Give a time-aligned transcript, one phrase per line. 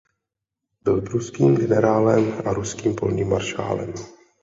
[0.83, 3.93] Byl pruským generálem a ruským polním maršálem.